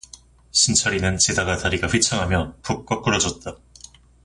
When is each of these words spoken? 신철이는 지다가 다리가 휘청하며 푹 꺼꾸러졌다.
신철이는 0.51 1.19
지다가 1.19 1.57
다리가 1.57 1.85
휘청하며 1.87 2.55
푹 2.63 2.87
꺼꾸러졌다. 2.87 3.59